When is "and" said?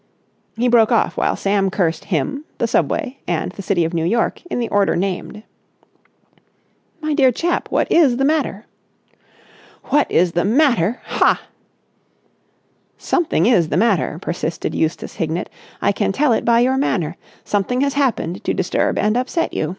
3.27-3.51, 18.97-19.15